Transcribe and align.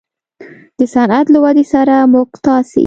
د 0.77 0.79
صنعت 0.93 1.25
له 1.33 1.39
ودې 1.43 1.65
سره 1.73 1.95
موږ 2.13 2.29
تاسې 2.45 2.79